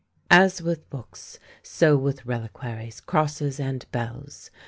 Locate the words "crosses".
3.01-3.59